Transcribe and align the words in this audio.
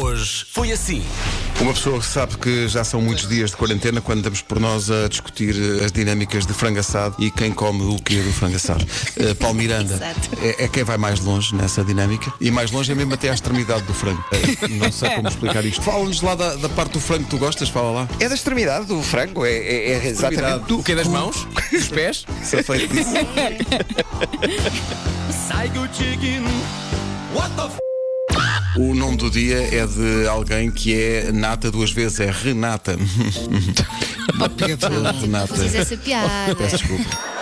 Hoje 0.00 0.44
foi 0.50 0.72
assim. 0.72 1.04
Uma 1.60 1.72
pessoa 1.72 2.00
que 2.00 2.06
sabe 2.06 2.36
que 2.36 2.66
já 2.66 2.82
são 2.82 3.00
muitos 3.00 3.28
dias 3.28 3.50
de 3.50 3.56
quarentena 3.56 4.00
quando 4.00 4.22
damos 4.22 4.42
por 4.42 4.58
nós 4.58 4.90
a 4.90 5.06
discutir 5.08 5.54
as 5.84 5.92
dinâmicas 5.92 6.46
de 6.46 6.52
frango 6.52 6.80
assado 6.80 7.14
e 7.18 7.30
quem 7.30 7.52
come 7.52 7.82
o 7.82 7.96
quê 8.02 8.16
do 8.16 8.32
frango 8.32 8.56
assado. 8.56 8.84
Uh, 9.16 9.34
Paulo 9.38 9.54
Miranda 9.54 9.94
é, 10.42 10.64
é 10.64 10.68
quem 10.68 10.82
vai 10.82 10.98
mais 10.98 11.20
longe 11.20 11.54
nessa 11.54 11.84
dinâmica 11.84 12.32
e 12.40 12.50
mais 12.50 12.72
longe 12.72 12.90
é 12.90 12.94
mesmo 12.94 13.14
até 13.14 13.30
à 13.30 13.34
extremidade 13.34 13.82
do 13.82 13.94
frango. 13.94 14.22
Uh, 14.32 14.68
não 14.70 14.90
sei 14.90 15.10
como 15.10 15.28
explicar 15.28 15.64
isto. 15.64 15.80
Fala-nos 15.80 16.20
lá 16.22 16.34
da, 16.34 16.56
da 16.56 16.68
parte 16.68 16.94
do 16.94 17.00
frango 17.00 17.24
que 17.24 17.30
tu 17.30 17.38
gostas, 17.38 17.68
fala 17.68 17.92
lá. 17.92 18.08
É 18.18 18.28
da 18.28 18.34
extremidade 18.34 18.86
do 18.86 19.00
frango, 19.00 19.46
é, 19.46 19.52
é, 19.52 19.92
é 19.92 20.08
exatamente 20.08 20.66
do 20.66 20.80
O 20.80 20.82
que 20.82 20.92
é 20.92 20.96
das 20.96 21.06
mãos? 21.06 21.46
Dos 21.70 21.88
pés? 21.88 22.26
Se 22.42 22.56
é 22.56 22.62
feito 22.64 22.92
disso. 22.92 23.10
O 28.76 28.94
nome 28.94 29.16
do 29.16 29.30
dia 29.30 29.58
é 29.72 29.86
de 29.86 30.26
alguém 30.28 30.70
que 30.70 30.94
é 30.94 31.32
nata 31.32 31.70
duas 31.70 31.92
vezes, 31.92 32.20
é 32.20 32.30
Renata. 32.30 32.96
Renata. 35.12 35.54
Fiz 35.54 35.74
essa 35.74 35.96
piada. 35.96 36.54
Peço 36.56 36.78
desculpa. 36.78 37.33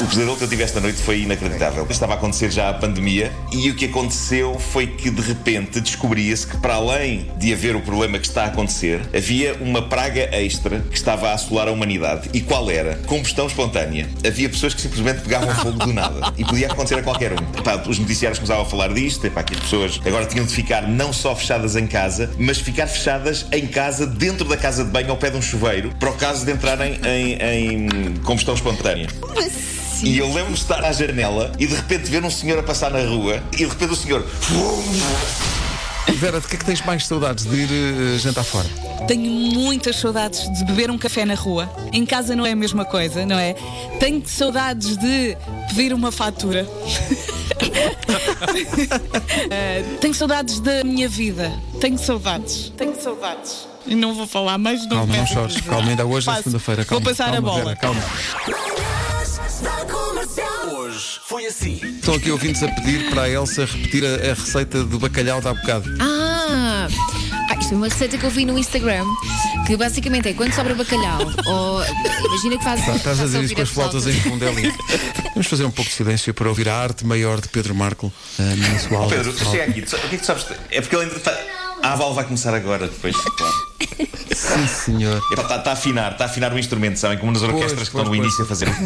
O 0.00 0.06
pesadelo 0.06 0.36
que 0.36 0.42
eu 0.42 0.48
tive 0.48 0.64
esta 0.64 0.80
noite 0.80 1.00
foi 1.00 1.20
inacreditável. 1.20 1.86
Estava 1.88 2.14
a 2.14 2.16
acontecer 2.16 2.50
já 2.50 2.68
a 2.68 2.74
pandemia 2.74 3.30
e 3.52 3.70
o 3.70 3.76
que 3.76 3.84
aconteceu 3.84 4.58
foi 4.58 4.88
que 4.88 5.08
de 5.08 5.22
repente 5.22 5.80
descobria-se 5.80 6.48
que, 6.48 6.56
para 6.56 6.74
além 6.74 7.30
de 7.38 7.52
haver 7.52 7.76
o 7.76 7.80
problema 7.80 8.18
que 8.18 8.26
está 8.26 8.42
a 8.42 8.46
acontecer, 8.46 9.00
havia 9.14 9.54
uma 9.60 9.82
praga 9.82 10.28
extra 10.32 10.80
que 10.80 10.96
estava 10.96 11.28
a 11.28 11.34
assolar 11.34 11.68
a 11.68 11.70
humanidade. 11.70 12.28
E 12.34 12.40
qual 12.40 12.68
era? 12.72 12.96
Combustão 13.06 13.46
espontânea. 13.46 14.08
Havia 14.26 14.48
pessoas 14.48 14.74
que 14.74 14.80
simplesmente 14.80 15.20
pegavam 15.20 15.54
fogo 15.54 15.78
do 15.78 15.92
nada 15.92 16.32
e 16.36 16.44
podia 16.44 16.66
acontecer 16.66 16.98
a 16.98 17.02
qualquer 17.02 17.32
um. 17.32 17.56
Epá, 17.56 17.76
os 17.86 17.96
noticiários 17.96 18.40
começavam 18.40 18.64
a 18.64 18.68
falar 18.68 18.92
disto, 18.92 19.24
epá, 19.28 19.44
que 19.44 19.54
as 19.54 19.60
pessoas 19.60 20.00
agora 20.04 20.26
tinham 20.26 20.44
de 20.44 20.52
ficar 20.52 20.88
não 20.88 21.12
só 21.12 21.36
fechadas 21.36 21.76
em 21.76 21.86
casa, 21.86 22.32
mas 22.36 22.58
ficar 22.58 22.88
fechadas 22.88 23.46
em 23.52 23.68
casa, 23.68 24.08
dentro 24.08 24.44
da 24.44 24.56
casa 24.56 24.84
de 24.84 24.90
banho, 24.90 25.10
ao 25.10 25.16
pé 25.16 25.30
de 25.30 25.36
um 25.36 25.42
chuveiro, 25.42 25.92
para 26.00 26.10
o 26.10 26.14
caso 26.14 26.44
de 26.44 26.50
entrarem 26.50 26.98
em, 27.04 27.34
em 27.34 28.16
combustão 28.24 28.54
espontânea. 28.54 29.06
E 30.04 30.18
eu 30.18 30.26
lembro-me 30.26 30.52
de 30.54 30.60
estar 30.60 30.84
à 30.84 30.92
janela 30.92 31.50
e 31.58 31.66
de 31.66 31.74
repente 31.74 32.10
ver 32.10 32.22
um 32.22 32.30
senhor 32.30 32.58
a 32.58 32.62
passar 32.62 32.90
na 32.90 33.00
rua 33.00 33.42
e 33.52 33.56
de 33.56 33.64
repente 33.64 33.92
o 33.92 33.96
senhor. 33.96 34.24
Vera, 36.16 36.40
de 36.40 36.46
que 36.46 36.56
é 36.56 36.58
que 36.58 36.64
tens 36.64 36.82
mais 36.84 37.06
saudades 37.06 37.44
de 37.44 37.56
ir 37.56 37.68
eh, 37.70 38.18
jantar 38.18 38.44
fora? 38.44 38.68
Tenho 39.08 39.30
muitas 39.30 39.96
saudades 39.96 40.40
de 40.52 40.64
beber 40.64 40.90
um 40.90 40.98
café 40.98 41.24
na 41.24 41.34
rua. 41.34 41.70
Em 41.92 42.04
casa 42.04 42.36
não 42.36 42.44
é 42.44 42.52
a 42.52 42.56
mesma 42.56 42.84
coisa, 42.84 43.24
não 43.24 43.38
é? 43.38 43.54
Tenho 43.98 44.22
saudades 44.26 44.96
de 44.96 45.36
pedir 45.68 45.92
uma 45.92 46.12
fatura. 46.12 46.66
Eh, 49.50 49.82
tenho 50.00 50.14
saudades 50.14 50.60
da 50.60 50.84
minha 50.84 51.08
vida. 51.08 51.52
Tenho 51.80 51.98
saudades. 51.98 52.72
Tenho 52.76 52.94
saudades. 53.00 53.66
E 53.86 53.94
não 53.94 54.14
vou 54.14 54.26
falar 54.26 54.56
mais, 54.58 54.82
não 54.82 54.98
Calma, 54.98 55.16
não 55.16 55.26
chores. 55.26 55.60
Calma, 55.60 55.90
ainda 55.90 56.04
hoje 56.06 56.28
é 56.28 56.32
Passo. 56.32 56.44
segunda-feira. 56.44 56.86
Vou 56.88 57.00
passar 57.00 57.32
calma, 57.32 57.38
a 57.38 57.40
bola. 57.40 57.64
Vera, 57.64 57.76
calma. 57.76 58.02
Hoje 60.72 61.20
foi 61.26 61.46
assim. 61.46 61.80
Estão 61.82 62.14
aqui 62.14 62.30
ouvintes 62.30 62.62
a 62.62 62.68
pedir 62.68 63.10
para 63.10 63.22
a 63.22 63.30
Elsa 63.30 63.66
repetir 63.66 64.04
a, 64.04 64.30
a 64.30 64.34
receita 64.34 64.82
do 64.82 64.98
bacalhau 64.98 65.40
de 65.40 65.48
há 65.48 65.54
bocado. 65.54 65.90
Ah! 66.00 66.88
Ah, 67.50 67.56
isto 67.60 67.74
é 67.74 67.76
uma 67.76 67.88
receita 67.88 68.16
que 68.16 68.24
eu 68.24 68.30
vi 68.30 68.46
no 68.46 68.58
Instagram 68.58 69.04
que 69.66 69.76
basicamente 69.76 70.28
é 70.28 70.32
quando 70.32 70.54
sobra 70.54 70.74
bacalhau 70.74 71.20
ou 71.46 71.84
imagina 72.26 72.56
que 72.56 72.64
fazes 72.64 72.86
Tá, 72.86 72.96
Estás 72.96 73.20
a 73.20 73.24
dizer 73.24 73.42
isso 73.44 73.54
com 73.54 73.62
as 73.62 73.68
flautas 73.68 74.06
em 74.06 74.12
fundo 74.12 74.44
é 74.46 74.50
lindo. 74.52 74.74
Vamos 75.34 75.46
fazer 75.46 75.64
um 75.64 75.70
pouco 75.70 75.90
de 75.90 75.96
silêncio 75.96 76.32
para 76.32 76.48
ouvir 76.48 76.68
a 76.68 76.76
arte 76.76 77.04
maior 77.04 77.40
de 77.40 77.48
Pedro 77.48 77.74
Marco 77.74 78.12
eh, 78.38 78.42
na 78.56 78.78
sua 78.78 78.98
aula. 78.98 79.10
Pedro, 79.10 79.34
chega 79.36 79.64
aqui. 79.64 79.80
O 79.80 79.86
que 79.86 79.96
é 79.96 80.08
que 80.08 80.18
tu 80.18 80.26
sabes? 80.26 80.46
É 80.70 80.80
porque 80.80 80.96
ele 80.96 81.04
ainda 81.04 81.16
está. 81.16 81.63
A 81.84 81.98
aula 81.98 82.14
vai 82.14 82.24
começar 82.24 82.54
agora, 82.54 82.88
depois, 82.88 83.14
claro. 83.14 83.52
Sim, 84.34 84.66
senhor. 84.66 85.20
Está 85.30 85.58
tá 85.58 85.68
a 85.68 85.72
afinar, 85.74 86.12
está 86.12 86.24
a 86.24 86.28
afinar 86.28 86.50
o 86.54 86.58
instrumento, 86.58 86.98
sabem? 86.98 87.18
Como 87.18 87.30
nas 87.30 87.42
orquestras 87.42 87.90
que 87.90 87.94
pois, 87.94 88.04
estão 88.04 88.04
no 88.04 88.08
pois. 88.08 88.20
início 88.20 88.42
a 88.42 88.46
fazer. 88.46 88.70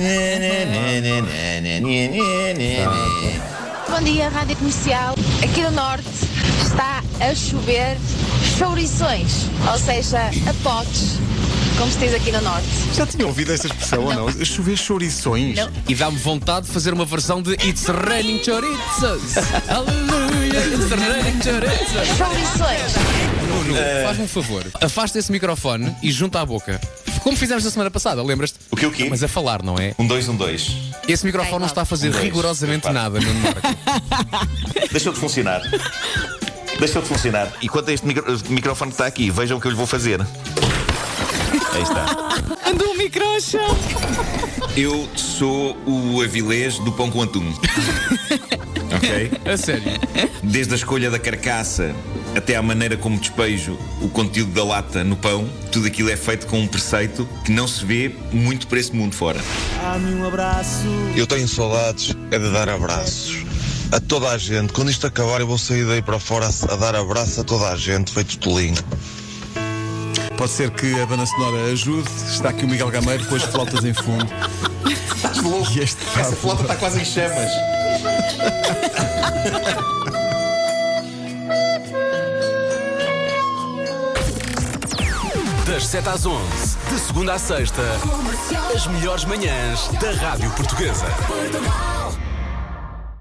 Bom 3.89 4.03
dia, 4.03 4.29
Rádio 4.29 4.57
Comercial. 4.57 5.15
Aqui 5.45 5.63
no 5.63 5.71
Norte 5.71 6.09
está 6.61 7.05
a 7.21 7.33
chover 7.37 7.97
chourições, 8.59 9.47
ou 9.71 9.79
seja, 9.79 10.19
a 10.49 10.55
potes, 10.65 11.19
como 11.79 11.93
se 11.93 11.99
diz 11.99 12.15
aqui 12.15 12.33
no 12.33 12.41
Norte. 12.43 12.67
Já 12.95 13.07
tinha 13.07 13.29
ouvido 13.29 13.53
essa 13.53 13.69
expressão 13.69 14.07
ou 14.07 14.13
não? 14.13 14.45
Chover 14.45 14.77
chourições. 14.77 15.57
E 15.89 15.95
dá-me 15.95 16.19
vontade 16.19 16.67
de 16.67 16.73
fazer 16.73 16.93
uma 16.93 17.05
versão 17.05 17.41
de 17.41 17.53
It's 17.53 17.87
Raining 17.87 18.43
Chorizos. 18.43 19.37
Aleluia, 19.71 20.28
Faz-me 24.05 24.25
um 24.25 24.29
favor. 24.29 24.65
Afasta 24.81 25.19
esse 25.19 25.31
microfone 25.31 25.95
e 26.03 26.11
junta 26.11 26.41
à 26.41 26.47
boca. 26.47 26.81
Como 27.23 27.37
fizemos 27.37 27.65
na 27.65 27.71
semana 27.71 27.91
passada, 27.91 28.23
lembras-te? 28.23 28.59
O 28.71 28.77
quê, 28.77 28.87
o 28.87 28.91
quê? 28.91 29.07
Mas 29.11 29.23
a 29.23 29.29
falar, 29.29 29.63
não 29.63 29.77
é? 29.79 29.95
Um 29.99 30.07
dois, 30.07 30.29
um 30.29 30.37
dois. 30.37 30.73
Esse 31.07 31.25
microfone 31.27 31.61
não 31.61 31.67
está 31.67 31.83
a 31.83 31.85
fazer 31.85 32.09
Um 32.09 32.13
dois. 32.13 32.25
rigorosamente 32.25 32.89
nada, 32.91 33.21
Nuno 33.21 33.41
Marco. 33.41 33.61
Deixou 34.91 35.13
de 35.13 35.19
funcionar. 35.19 35.63
Deixou 36.79 37.03
de 37.03 37.09
funcionar. 37.09 37.53
E 37.61 37.69
quanto 37.69 37.91
a 37.91 37.93
este 37.93 38.07
micro- 38.07 38.25
microfone 38.49 38.91
que 38.91 38.95
está 38.95 39.07
aqui, 39.07 39.31
vejam 39.31 39.59
o 39.59 39.61
que 39.61 39.67
eu 39.67 39.71
lhe 39.71 39.77
vou 39.77 39.87
fazer. 39.87 40.21
Aí 41.73 41.83
está. 41.83 42.69
Andou 42.69 42.93
o 42.93 42.97
micro 42.99 43.25
ao 43.25 43.41
chão. 43.41 43.77
Eu 44.77 45.09
sou 45.17 45.77
o 45.87 46.23
avilés 46.23 46.79
do 46.79 46.93
pão 46.93 47.11
com 47.11 47.23
atum. 47.23 47.53
ok? 48.99 49.31
A 49.53 49.57
sério. 49.57 49.85
Desde 50.43 50.75
a 50.75 50.77
escolha 50.77 51.11
da 51.11 51.19
carcaça 51.19 51.95
até 52.37 52.57
à 52.57 52.63
maneira 52.63 52.97
como 52.97 53.19
despejo 53.19 53.79
o 54.01 54.09
conteúdo 54.09 54.53
da 54.53 54.65
lata 54.65 55.03
no 55.03 55.17
pão, 55.17 55.49
tudo 55.73 55.87
aquilo 55.87 56.11
é 56.11 56.17
feito 56.17 56.47
com 56.47 56.61
um 56.61 56.67
preceito 56.67 57.29
que 57.45 57.51
não 57.51 57.67
se 57.67 57.85
vê 57.85 58.15
muito 58.33 58.67
por 58.67 58.79
esse 58.79 58.95
mundo 58.95 59.15
fora. 59.15 59.41
Eu 61.17 61.27
tenho 61.27 61.49
saudades 61.49 62.15
é 62.31 62.39
de 62.39 62.53
dar 62.53 62.69
abraços 62.69 63.45
a 63.91 64.01
toda 64.01 64.29
a 64.29 64.39
gente. 64.39 64.73
Quando 64.73 64.91
isto 64.91 65.07
acabar, 65.07 65.41
eu 65.41 65.47
vou 65.47 65.59
sair 65.59 65.87
daí 65.87 66.03
para 66.03 66.19
fora 66.19 66.47
a, 66.47 66.73
a 66.73 66.77
dar 66.77 66.95
abraço 66.95 67.41
a 67.41 67.45
toda 67.45 67.69
a 67.69 67.77
gente, 67.77 68.13
feito 68.13 68.39
tolinho. 68.39 68.77
Pode 70.37 70.53
ser 70.53 70.71
que 70.71 70.95
a 71.01 71.07
banda 71.07 71.27
sonora 71.27 71.73
ajude. 71.73 72.09
Está 72.31 72.51
aqui 72.51 72.65
o 72.65 72.69
Miguel 72.69 72.89
Gameiro 72.91 73.25
com 73.27 73.35
as 73.35 73.43
flautas 73.43 73.85
em 73.85 73.93
fundo. 73.93 74.29
Estás 74.93 75.39
louco? 75.39 75.71
Este 75.79 76.03
Essa 76.19 76.37
flauta 76.37 76.63
está 76.63 76.77
quase 76.77 77.01
em 77.01 77.05
chamas. 77.05 77.51
Das 85.67 85.87
7 85.87 86.09
às 86.09 86.27
11, 86.27 86.43
de 86.91 86.99
segunda 86.99 87.35
à 87.35 87.39
sexta, 87.39 87.83
as 88.75 88.87
melhores 88.87 89.25
manhãs 89.27 89.89
da 90.01 90.11
Rádio 90.13 90.51
Portuguesa. 90.53 91.07